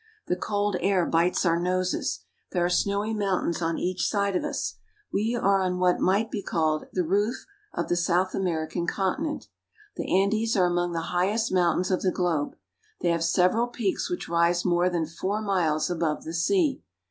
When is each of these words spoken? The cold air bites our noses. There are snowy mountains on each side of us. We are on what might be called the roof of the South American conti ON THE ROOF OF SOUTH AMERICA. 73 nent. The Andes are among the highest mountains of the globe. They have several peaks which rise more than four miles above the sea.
The 0.25 0.35
cold 0.35 0.77
air 0.79 1.05
bites 1.05 1.45
our 1.45 1.59
noses. 1.59 2.21
There 2.53 2.65
are 2.65 2.71
snowy 2.71 3.13
mountains 3.13 3.61
on 3.61 3.77
each 3.77 4.07
side 4.09 4.35
of 4.35 4.43
us. 4.43 4.77
We 5.13 5.35
are 5.39 5.61
on 5.61 5.77
what 5.77 5.99
might 5.99 6.31
be 6.31 6.41
called 6.41 6.85
the 6.91 7.03
roof 7.03 7.45
of 7.75 7.87
the 7.87 7.95
South 7.95 8.33
American 8.33 8.87
conti 8.87 9.17
ON 9.19 9.23
THE 9.23 9.29
ROOF 9.29 9.35
OF 9.35 9.43
SOUTH 9.43 9.49
AMERICA. 9.61 10.07
73 10.07 10.07
nent. 10.07 10.07
The 10.09 10.19
Andes 10.23 10.57
are 10.57 10.65
among 10.65 10.91
the 10.93 11.11
highest 11.13 11.51
mountains 11.53 11.91
of 11.91 12.01
the 12.01 12.11
globe. 12.11 12.55
They 13.01 13.09
have 13.09 13.23
several 13.23 13.67
peaks 13.67 14.09
which 14.09 14.27
rise 14.27 14.65
more 14.65 14.89
than 14.89 15.05
four 15.05 15.39
miles 15.39 15.91
above 15.91 16.23
the 16.23 16.33
sea. 16.33 16.81